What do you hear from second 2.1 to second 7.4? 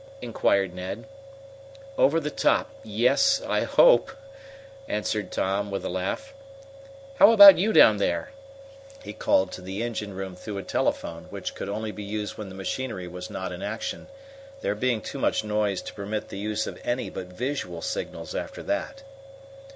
the top yes, I hope," answered Tom, with a laugh. "How